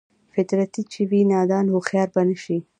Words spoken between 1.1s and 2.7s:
نادان هوښيار به نشي